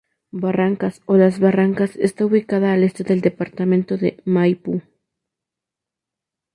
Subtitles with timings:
[0.31, 4.81] Barrancas o Las Barrancas está ubicada al este del Departamento de Maipú.